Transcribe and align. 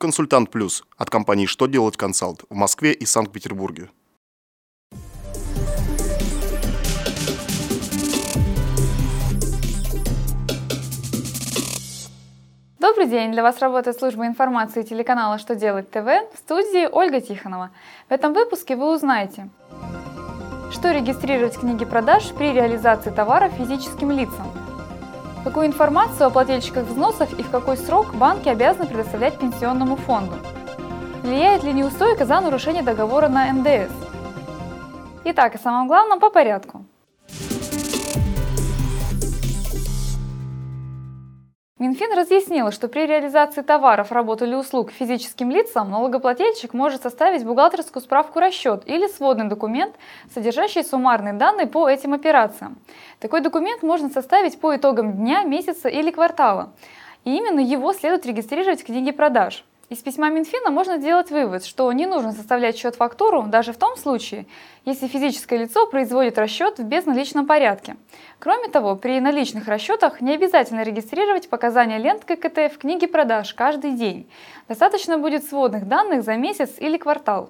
Консультант 0.00 0.50
Плюс 0.52 0.84
от 0.96 1.10
компании 1.10 1.46
«Что 1.46 1.66
делать 1.66 1.96
консалт» 1.96 2.44
в 2.48 2.54
Москве 2.54 2.92
и 2.92 3.04
Санкт-Петербурге. 3.04 3.90
Добрый 12.78 13.08
день! 13.08 13.32
Для 13.32 13.42
вас 13.42 13.58
работает 13.58 13.98
служба 13.98 14.28
информации 14.28 14.82
телеканала 14.82 15.36
«Что 15.36 15.56
делать 15.56 15.90
ТВ» 15.90 16.06
в 16.32 16.38
студии 16.38 16.86
Ольга 16.86 17.20
Тихонова. 17.20 17.72
В 18.08 18.12
этом 18.12 18.34
выпуске 18.34 18.76
вы 18.76 18.94
узнаете, 18.94 19.48
что 20.70 20.92
регистрировать 20.92 21.56
в 21.56 21.60
книге 21.60 21.86
продаж 21.86 22.30
при 22.38 22.52
реализации 22.52 23.10
товара 23.10 23.48
физическим 23.48 24.12
лицам, 24.12 24.46
какую 25.44 25.66
информацию 25.66 26.26
о 26.26 26.30
плательщиках 26.30 26.86
взносов 26.86 27.32
и 27.38 27.42
в 27.42 27.50
какой 27.50 27.76
срок 27.76 28.14
банки 28.14 28.48
обязаны 28.48 28.86
предоставлять 28.86 29.38
пенсионному 29.38 29.96
фонду, 29.96 30.34
влияет 31.22 31.62
ли 31.64 31.72
неустойка 31.72 32.24
за 32.26 32.40
нарушение 32.40 32.82
договора 32.82 33.28
на 33.28 33.52
НДС. 33.52 33.92
Итак, 35.24 35.54
о 35.54 35.58
самом 35.58 35.88
главном 35.88 36.20
по 36.20 36.30
порядку. 36.30 36.84
Минфин 41.78 42.12
разъяснил, 42.12 42.72
что 42.72 42.88
при 42.88 43.06
реализации 43.06 43.62
товаров, 43.62 44.10
работ 44.10 44.42
или 44.42 44.56
услуг 44.56 44.90
физическим 44.90 45.48
лицам 45.52 45.92
налогоплательщик 45.92 46.74
может 46.74 47.02
составить 47.02 47.44
бухгалтерскую 47.44 48.02
справку-расчет 48.02 48.82
или 48.86 49.06
сводный 49.06 49.48
документ, 49.48 49.94
содержащий 50.34 50.82
суммарные 50.82 51.34
данные 51.34 51.68
по 51.68 51.88
этим 51.88 52.14
операциям. 52.14 52.78
Такой 53.20 53.42
документ 53.42 53.84
можно 53.84 54.08
составить 54.08 54.58
по 54.58 54.74
итогам 54.74 55.12
дня, 55.12 55.44
месяца 55.44 55.88
или 55.88 56.10
квартала. 56.10 56.72
И 57.24 57.36
именно 57.36 57.60
его 57.60 57.92
следует 57.92 58.26
регистрировать 58.26 58.82
в 58.82 58.86
книге 58.86 59.12
продаж. 59.12 59.64
Из 59.90 60.00
письма 60.00 60.28
Минфина 60.28 60.70
можно 60.70 60.98
сделать 60.98 61.30
вывод, 61.30 61.64
что 61.64 61.90
не 61.92 62.04
нужно 62.04 62.32
составлять 62.32 62.76
счет-фактуру 62.76 63.44
даже 63.44 63.72
в 63.72 63.78
том 63.78 63.96
случае, 63.96 64.44
если 64.84 65.06
физическое 65.06 65.60
лицо 65.60 65.86
производит 65.86 66.36
расчет 66.36 66.78
в 66.78 66.84
безналичном 66.84 67.46
порядке. 67.46 67.96
Кроме 68.38 68.68
того, 68.68 68.96
при 68.96 69.18
наличных 69.18 69.66
расчетах 69.66 70.20
не 70.20 70.34
обязательно 70.34 70.82
регистрировать 70.82 71.48
показания 71.48 71.96
лент 71.96 72.26
ККТ 72.26 72.70
в 72.70 72.76
книге 72.76 73.08
продаж 73.08 73.54
каждый 73.54 73.92
день. 73.92 74.28
Достаточно 74.68 75.16
будет 75.16 75.46
сводных 75.46 75.88
данных 75.88 76.22
за 76.22 76.36
месяц 76.36 76.72
или 76.78 76.98
квартал. 76.98 77.48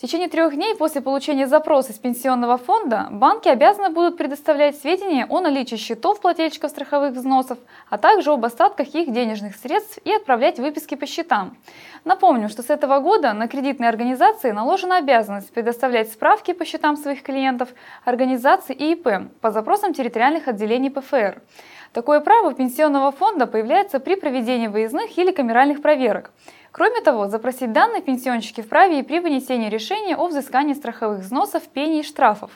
В 0.00 0.02
течение 0.02 0.30
трех 0.30 0.54
дней 0.54 0.74
после 0.74 1.02
получения 1.02 1.46
запроса 1.46 1.92
из 1.92 1.98
пенсионного 1.98 2.56
фонда 2.56 3.08
банки 3.10 3.48
обязаны 3.48 3.90
будут 3.90 4.16
предоставлять 4.16 4.78
сведения 4.78 5.26
о 5.28 5.42
наличии 5.42 5.76
счетов 5.76 6.22
плательщиков 6.22 6.70
страховых 6.70 7.12
взносов, 7.12 7.58
а 7.90 7.98
также 7.98 8.30
об 8.30 8.42
остатках 8.42 8.94
их 8.94 9.12
денежных 9.12 9.56
средств 9.56 9.98
и 10.06 10.10
отправлять 10.14 10.58
выписки 10.58 10.94
по 10.94 11.04
счетам. 11.04 11.58
Напомню, 12.06 12.48
что 12.48 12.62
с 12.62 12.70
этого 12.70 13.00
года 13.00 13.34
на 13.34 13.46
кредитные 13.46 13.90
организации 13.90 14.52
наложена 14.52 14.96
обязанность 14.96 15.52
предоставлять 15.52 16.10
справки 16.10 16.54
по 16.54 16.64
счетам 16.64 16.96
своих 16.96 17.22
клиентов, 17.22 17.68
организаций 18.06 18.74
и 18.74 18.92
ИП 18.92 19.30
по 19.42 19.50
запросам 19.50 19.92
территориальных 19.92 20.48
отделений 20.48 20.90
ПФР. 20.90 21.42
Такое 21.92 22.20
право 22.20 22.54
пенсионного 22.54 23.10
фонда 23.10 23.46
появляется 23.46 23.98
при 23.98 24.14
проведении 24.14 24.68
выездных 24.68 25.18
или 25.18 25.32
камеральных 25.32 25.82
проверок. 25.82 26.30
Кроме 26.70 27.00
того, 27.00 27.26
запросить 27.26 27.72
данные 27.72 28.00
пенсионщики 28.00 28.60
вправе 28.60 29.00
и 29.00 29.02
при 29.02 29.18
вынесении 29.18 29.68
решения 29.68 30.16
о 30.16 30.28
взыскании 30.28 30.74
страховых 30.74 31.20
взносов, 31.20 31.64
пений 31.68 32.00
и 32.00 32.04
штрафов. 32.04 32.52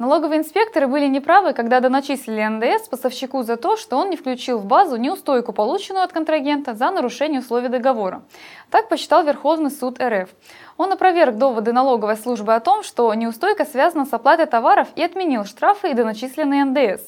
Налоговые 0.00 0.40
инспекторы 0.40 0.86
были 0.86 1.08
неправы, 1.08 1.52
когда 1.52 1.78
доначислили 1.80 2.42
НДС 2.42 2.88
поставщику 2.88 3.42
за 3.42 3.58
то, 3.58 3.76
что 3.76 3.98
он 3.98 4.08
не 4.08 4.16
включил 4.16 4.56
в 4.56 4.64
базу 4.64 4.96
неустойку, 4.96 5.52
полученную 5.52 6.02
от 6.04 6.10
контрагента 6.10 6.74
за 6.74 6.90
нарушение 6.90 7.40
условий 7.40 7.68
договора. 7.68 8.22
Так 8.70 8.88
посчитал 8.88 9.22
Верховный 9.24 9.70
суд 9.70 10.00
РФ. 10.00 10.30
Он 10.78 10.90
опроверг 10.90 11.36
доводы 11.36 11.74
налоговой 11.74 12.16
службы 12.16 12.54
о 12.54 12.60
том, 12.60 12.82
что 12.82 13.12
неустойка 13.12 13.66
связана 13.66 14.06
с 14.06 14.12
оплатой 14.14 14.46
товаров 14.46 14.88
и 14.96 15.02
отменил 15.02 15.44
штрафы 15.44 15.90
и 15.90 15.94
доначисленный 15.94 16.64
НДС. 16.64 17.02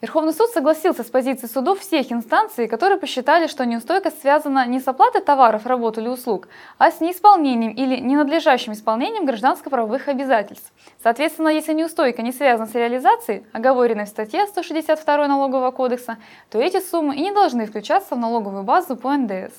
Верховный 0.00 0.32
суд 0.32 0.50
согласился 0.50 1.02
с 1.02 1.06
позицией 1.06 1.50
судов 1.50 1.80
всех 1.80 2.10
инстанций, 2.12 2.68
которые 2.68 2.98
посчитали, 2.98 3.46
что 3.46 3.64
неустойка 3.64 4.10
связана 4.10 4.66
не 4.66 4.80
с 4.80 4.88
оплатой 4.88 5.22
товаров, 5.22 5.66
работ 5.66 5.98
или 5.98 6.08
услуг, 6.08 6.48
а 6.78 6.90
с 6.90 7.00
неисполнением 7.00 7.72
или 7.72 7.96
ненадлежащим 8.00 8.72
исполнением 8.72 9.24
гражданско-правовых 9.24 10.08
обязательств. 10.08 10.72
Соответственно, 11.02 11.48
если 11.48 11.72
неустойка 11.72 12.22
не 12.22 12.32
связана 12.32 12.66
с 12.66 12.74
реализацией, 12.74 13.44
оговоренной 13.52 14.04
в 14.04 14.08
статье 14.08 14.46
162 14.46 15.28
Налогового 15.28 15.70
кодекса, 15.70 16.18
то 16.50 16.58
эти 16.58 16.80
суммы 16.80 17.16
и 17.16 17.22
не 17.22 17.32
должны 17.32 17.66
включаться 17.66 18.14
в 18.14 18.18
налоговую 18.18 18.64
базу 18.64 18.96
по 18.96 19.16
НДС. 19.16 19.54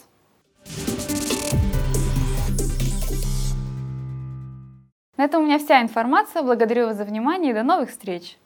На 5.17 5.23
этом 5.23 5.43
у 5.43 5.45
меня 5.45 5.59
вся 5.59 5.81
информация. 5.81 6.43
Благодарю 6.43 6.87
вас 6.87 6.97
за 6.97 7.05
внимание 7.05 7.51
и 7.51 7.53
до 7.53 7.63
новых 7.63 7.89
встреч! 7.89 8.37